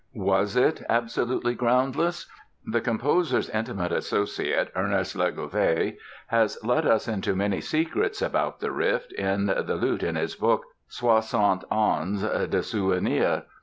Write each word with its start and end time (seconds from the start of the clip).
Was 0.15 0.55
it 0.55 0.81
"absolutely 0.89 1.53
groundless"? 1.53 2.25
The 2.65 2.81
composer's 2.81 3.51
intimate 3.51 3.91
associate, 3.91 4.71
Ernest 4.75 5.15
Legouvé, 5.15 5.97
has 6.25 6.57
let 6.63 6.87
us 6.87 7.07
into 7.07 7.35
many 7.35 7.61
secrets 7.61 8.19
about 8.19 8.61
the 8.61 8.71
rift 8.71 9.11
in 9.13 9.45
the 9.45 9.75
lute 9.79 10.01
in 10.01 10.15
his 10.15 10.35
book 10.35 10.63
"Soixante 10.89 11.65
Ans 11.71 12.23
de 12.23 12.63
Souvenirs". 12.63 13.43